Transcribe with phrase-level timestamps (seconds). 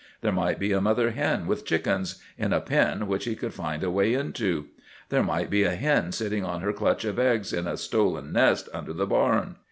[0.21, 3.83] There might be a mother hen with chickens, in a pen which he could find
[3.83, 4.65] a way into.
[5.09, 8.67] There might be a hen sitting on her clutch of eggs in a stolen nest
[8.73, 9.57] under the barn.